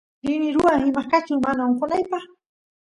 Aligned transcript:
rini 0.25 0.47
ruwaq 0.55 0.81
imaqkachun 0.89 1.39
mana 1.45 1.61
onqonaypaq 1.69 2.25